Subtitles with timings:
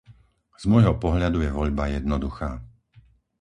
[0.57, 2.49] Z môjho pohľadu je voľba jednoduchá.